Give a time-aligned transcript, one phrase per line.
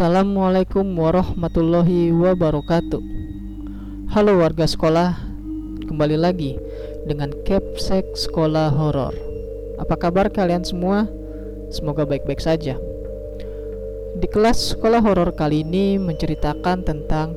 [0.00, 3.04] Assalamualaikum warahmatullahi wabarakatuh.
[4.08, 5.12] Halo warga sekolah,
[5.84, 6.56] kembali lagi
[7.04, 9.12] dengan Capsek Sekolah Horor.
[9.76, 11.04] Apa kabar kalian semua?
[11.68, 12.80] Semoga baik-baik saja.
[14.16, 17.36] Di kelas sekolah horor kali ini menceritakan tentang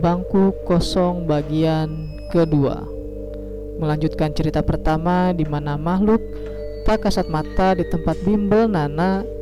[0.00, 2.88] bangku kosong bagian kedua.
[3.84, 6.24] Melanjutkan cerita pertama di mana makhluk
[6.88, 9.36] tak kasat mata di tempat bimbel Nana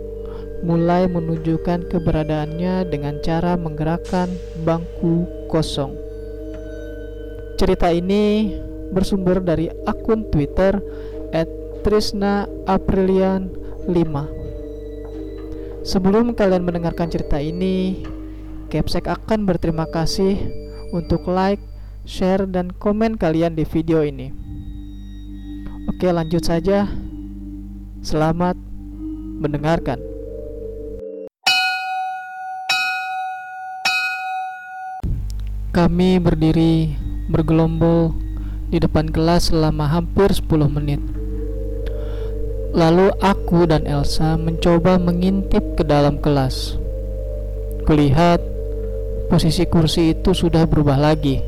[0.64, 4.28] mulai menunjukkan keberadaannya dengan cara menggerakkan
[4.64, 5.92] bangku kosong.
[7.56, 8.52] Cerita ini
[8.92, 10.76] bersumber dari akun Twitter
[11.84, 14.26] @trisna_aprilian5.
[15.86, 18.02] Sebelum kalian mendengarkan cerita ini,
[18.66, 20.34] Capsek akan berterima kasih
[20.90, 21.62] untuk like,
[22.02, 24.34] share, dan komen kalian di video ini.
[25.86, 26.90] Oke, lanjut saja.
[28.02, 28.58] Selamat
[29.38, 30.02] mendengarkan.
[35.76, 36.96] Kami berdiri
[37.28, 38.16] bergelombol
[38.72, 41.04] di depan kelas selama hampir 10 menit.
[42.72, 46.80] Lalu aku dan Elsa mencoba mengintip ke dalam kelas.
[47.84, 48.40] Kulihat
[49.28, 51.44] posisi kursi itu sudah berubah lagi.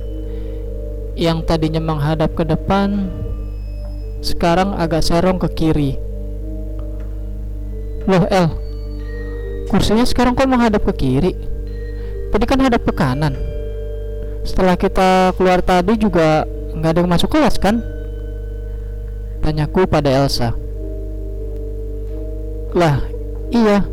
[1.17, 3.09] Yang tadinya menghadap ke depan
[4.21, 5.97] sekarang agak serong ke kiri.
[8.05, 8.53] Loh El,
[9.73, 11.33] kursinya sekarang kok menghadap ke kiri?
[12.29, 13.48] Tadi kan hadap ke kanan
[14.49, 17.85] setelah kita keluar tadi juga nggak ada yang masuk kelas kan?
[19.45, 20.57] Tanyaku pada Elsa.
[22.73, 23.05] Lah,
[23.53, 23.85] iya.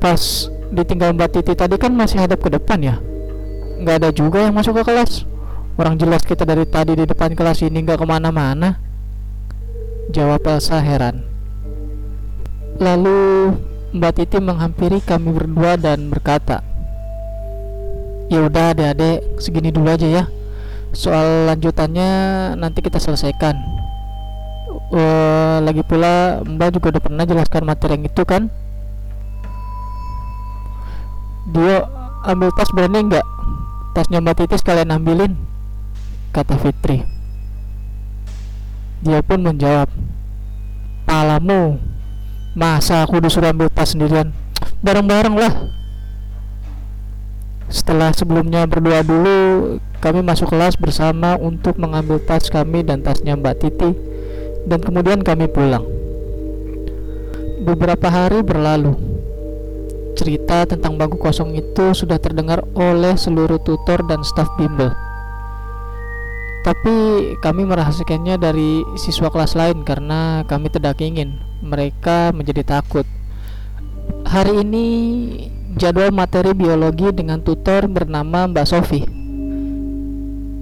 [0.00, 2.96] Pas ditinggal Mbak Titi tadi kan masih hadap ke depan ya.
[3.78, 5.28] Nggak ada juga yang masuk ke kelas.
[5.78, 8.82] Orang jelas kita dari tadi di depan kelas ini nggak ke mana-mana.
[10.10, 11.24] Jawab Elsa heran.
[12.78, 13.54] Lalu
[13.96, 16.67] Mbak Titi menghampiri kami berdua dan berkata,
[18.28, 20.24] ya udah adik-adik segini dulu aja ya.
[20.92, 22.08] Soal lanjutannya
[22.56, 23.56] nanti kita selesaikan.
[24.88, 28.52] Uh, lagi pula mbak juga udah pernah jelaskan materi yang itu kan?
[31.52, 31.84] Dia
[32.28, 33.26] ambil tas berani nggak?
[33.96, 35.32] Tasnya mbak titis kalian ambilin
[36.32, 37.04] kata Fitri.
[39.04, 39.88] Dia pun menjawab
[41.08, 41.80] palamu
[42.52, 44.32] masa aku disuruh ambil tas sendirian?
[44.84, 45.77] Bareng-bareng lah
[47.68, 49.38] setelah sebelumnya berdoa dulu,
[50.00, 53.92] kami masuk kelas bersama untuk mengambil tas kami dan tasnya Mbak Titi,
[54.64, 55.84] dan kemudian kami pulang.
[57.68, 58.96] Beberapa hari berlalu.
[60.16, 64.90] Cerita tentang bangku kosong itu sudah terdengar oleh seluruh tutor dan staf bimbel.
[66.64, 66.96] Tapi
[67.38, 73.06] kami merahasiakannya dari siswa kelas lain karena kami tidak ingin mereka menjadi takut.
[74.26, 74.86] Hari ini
[75.78, 79.06] jadwal materi biologi dengan tutor bernama Mbak Sofi.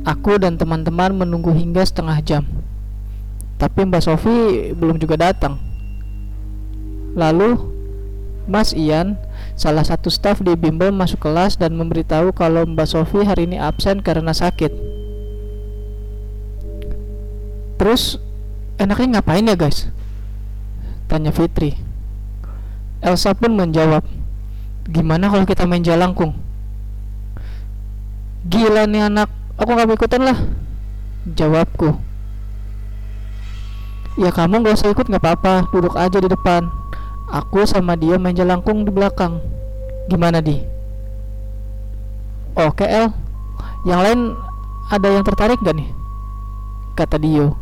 [0.05, 2.45] Aku dan teman-teman menunggu hingga setengah jam.
[3.57, 5.57] Tapi Mbak Sofi belum juga datang.
[7.17, 7.57] Lalu
[8.47, 9.19] Mas Ian,
[9.59, 14.05] salah satu staf di bimbel masuk kelas dan memberitahu kalau Mbak Sofi hari ini absen
[14.05, 14.71] karena sakit.
[17.81, 18.21] Terus
[18.77, 19.89] enaknya ngapain ya guys?
[21.09, 21.75] Tanya Fitri.
[23.01, 24.05] Elsa pun menjawab,
[24.87, 26.31] Gimana kalau kita main jalangkung?
[28.47, 29.27] Gila nih anak,
[29.59, 30.39] aku gak mau ikutan lah.
[31.27, 31.99] Jawabku.
[34.15, 36.71] Ya kamu gak usah ikut gak apa-apa, duduk aja di depan.
[37.27, 39.43] Aku sama dia main jalangkung di belakang.
[40.07, 40.63] Gimana di?
[42.55, 43.11] Oke El,
[43.83, 44.21] yang lain
[44.87, 45.91] ada yang tertarik gak nih?
[46.95, 47.59] Kata Dio.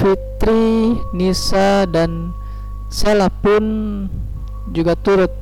[0.00, 2.32] Fitri, Nisa, dan
[2.88, 3.62] Sela pun
[4.72, 5.41] juga turut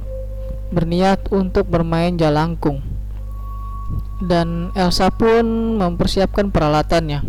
[0.70, 2.82] berniat untuk bermain jalangkung
[4.20, 7.24] dan Elsa pun mempersiapkan peralatannya.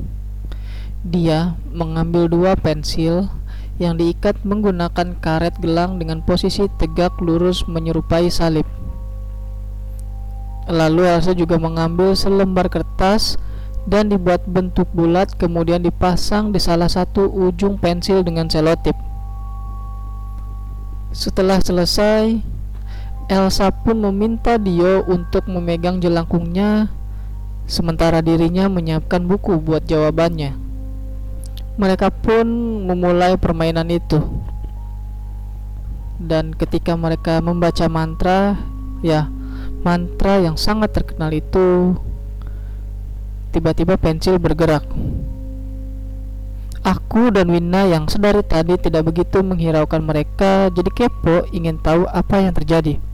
[1.02, 3.32] Dia mengambil dua pensil
[3.82, 8.68] yang diikat menggunakan karet gelang dengan posisi tegak lurus menyerupai salib.
[10.70, 13.42] Lalu Elsa juga mengambil selembar kertas
[13.90, 18.94] dan dibuat bentuk bulat kemudian dipasang di salah satu ujung pensil dengan selotip.
[21.12, 22.51] Setelah selesai,
[23.30, 26.90] Elsa pun meminta Dio untuk memegang jelangkungnya
[27.70, 30.58] sementara dirinya menyiapkan buku buat jawabannya.
[31.80, 32.46] Mereka pun
[32.88, 34.20] memulai permainan itu.
[36.22, 38.60] Dan ketika mereka membaca mantra,
[39.02, 39.32] ya,
[39.82, 41.98] mantra yang sangat terkenal itu
[43.52, 44.86] tiba-tiba pensil bergerak.
[46.82, 52.42] Aku dan Wina yang sedari tadi tidak begitu menghiraukan mereka jadi kepo ingin tahu apa
[52.42, 53.11] yang terjadi.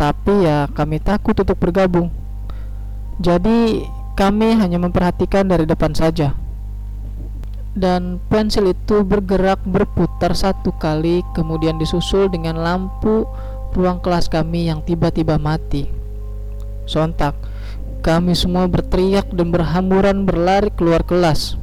[0.00, 2.08] Tapi ya kami takut untuk bergabung.
[3.20, 3.84] Jadi
[4.16, 6.32] kami hanya memperhatikan dari depan saja.
[7.76, 13.28] Dan pensil itu bergerak berputar satu kali kemudian disusul dengan lampu
[13.76, 15.84] ruang kelas kami yang tiba-tiba mati.
[16.88, 17.36] Sontak,
[18.00, 21.60] kami semua berteriak dan berhamburan berlari keluar kelas.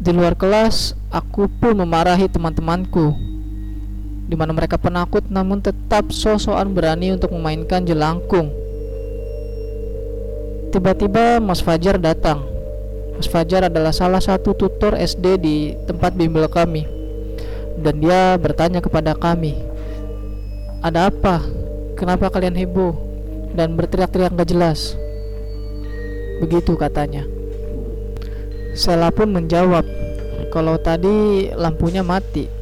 [0.00, 3.29] Di luar kelas, aku pun memarahi teman-temanku
[4.30, 8.54] di mana mereka penakut namun tetap sosokan berani untuk memainkan jelangkung.
[10.70, 12.46] Tiba-tiba Mas Fajar datang.
[13.18, 16.86] Mas Fajar adalah salah satu tutor SD di tempat bimbel kami.
[17.74, 19.58] Dan dia bertanya kepada kami,
[20.78, 21.42] "Ada apa?
[21.98, 22.94] Kenapa kalian heboh
[23.58, 24.94] dan berteriak-teriak gak jelas?"
[26.38, 27.26] Begitu katanya.
[28.78, 29.82] Sela pun menjawab,
[30.54, 32.59] "Kalau tadi lampunya mati."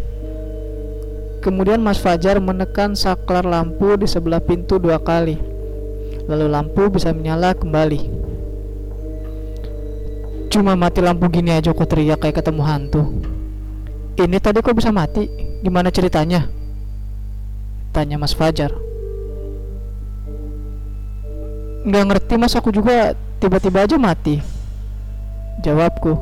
[1.49, 5.41] Kemudian Mas Fajar menekan saklar lampu di sebelah pintu dua kali.
[6.29, 8.05] Lalu lampu bisa menyala kembali.
[10.53, 13.01] Cuma mati lampu gini aja kok teriak kayak ketemu hantu.
[14.21, 15.25] Ini tadi kok bisa mati?
[15.65, 16.53] Gimana ceritanya?
[17.97, 18.77] Tanya Mas Fajar.
[21.89, 24.45] Nggak ngerti mas aku juga tiba-tiba aja mati.
[25.65, 26.13] Jawabku.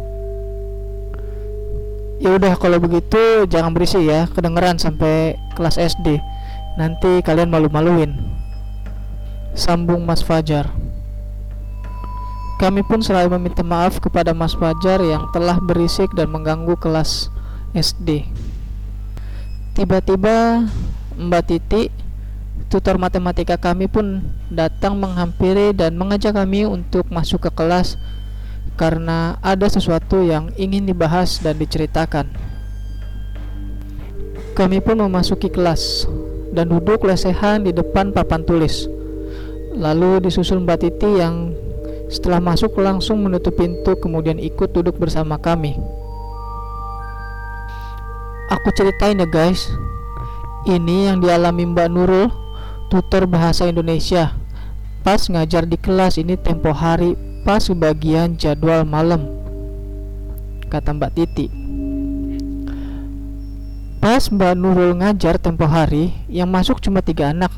[2.16, 6.16] Ya udah kalau begitu jangan berisik ya, kedengeran sampai kelas SD.
[6.80, 8.16] Nanti kalian malu-maluin.
[9.52, 10.72] Sambung Mas Fajar.
[12.56, 17.28] Kami pun selalu meminta maaf kepada Mas Fajar yang telah berisik dan mengganggu kelas
[17.76, 18.24] SD.
[19.76, 20.64] Tiba-tiba
[21.20, 21.92] Mbak Titi,
[22.72, 28.00] tutor matematika kami pun datang menghampiri dan mengajak kami untuk masuk ke kelas
[28.74, 32.26] karena ada sesuatu yang ingin dibahas dan diceritakan.
[34.58, 36.08] Kami pun memasuki kelas
[36.56, 38.88] dan duduk lesehan di depan papan tulis.
[39.76, 41.52] Lalu disusul Mbak Titi yang
[42.08, 45.76] setelah masuk langsung menutup pintu kemudian ikut duduk bersama kami.
[48.48, 49.68] Aku ceritain ya guys.
[50.66, 52.32] Ini yang dialami Mbak Nurul,
[52.88, 54.34] tutor bahasa Indonesia.
[55.04, 57.14] Pas ngajar di kelas ini tempo hari
[57.46, 59.22] pas bagian jadwal malam?
[60.66, 61.46] Kata Mbak Titi.
[64.02, 67.54] Pas Mbak Nurul ngajar tempo hari yang masuk cuma tiga anak.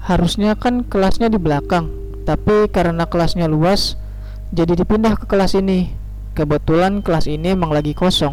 [0.00, 1.92] Harusnya kan kelasnya di belakang
[2.24, 4.00] tapi karena kelasnya luas
[4.48, 5.92] jadi dipindah ke kelas ini.
[6.32, 8.32] Kebetulan kelas ini emang lagi kosong.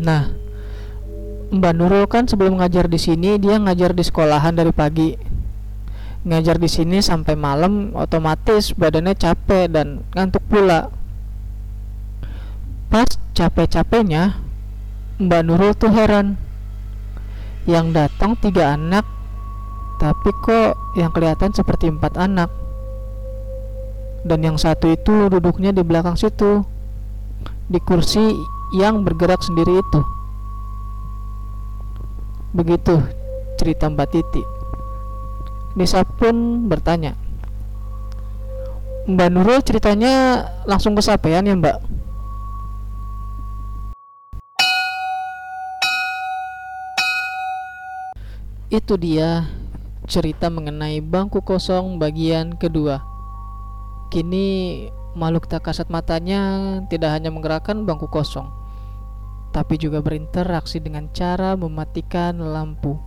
[0.00, 0.32] Nah
[1.52, 5.12] Mbak Nurul kan sebelum ngajar di sini dia ngajar di sekolahan dari pagi
[6.26, 10.90] ngajar di sini sampai malam otomatis badannya capek dan ngantuk pula.
[12.90, 13.06] Pas
[13.36, 14.40] capek-capeknya
[15.22, 16.40] Mbak Nurul tuh heran.
[17.68, 19.04] Yang datang tiga anak
[20.00, 22.50] tapi kok yang kelihatan seperti empat anak?
[24.24, 26.64] Dan yang satu itu duduknya di belakang situ
[27.68, 28.34] di kursi
[28.74, 30.00] yang bergerak sendiri itu.
[32.56, 33.04] Begitu
[33.60, 34.57] cerita Mbak Titi
[35.78, 37.14] Nisa pun bertanya.
[39.06, 41.78] Mbak Nurul ceritanya langsung kesampaian ya mbak?
[48.74, 49.46] Itu dia
[50.10, 52.98] cerita mengenai bangku kosong bagian kedua.
[54.10, 54.82] Kini
[55.14, 58.50] makhluk tak kasat matanya tidak hanya menggerakkan bangku kosong
[59.54, 62.98] Tapi juga berinteraksi dengan cara mematikan lampu.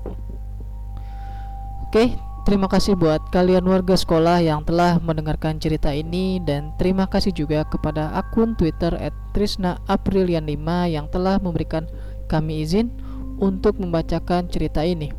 [1.85, 7.29] Oke, Terima kasih buat kalian warga sekolah yang telah mendengarkan cerita ini dan terima kasih
[7.29, 8.97] juga kepada akun Twitter
[9.37, 11.85] @trisna_aprilian5 yang telah memberikan
[12.25, 12.89] kami izin
[13.37, 15.13] untuk membacakan cerita ini.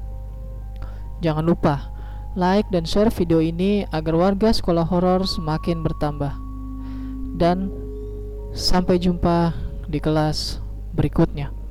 [1.23, 1.95] Jangan lupa
[2.35, 6.35] like dan share video ini agar warga sekolah horor semakin bertambah.
[7.39, 7.71] Dan
[8.51, 9.55] sampai jumpa
[9.87, 10.59] di kelas
[10.91, 11.62] berikutnya.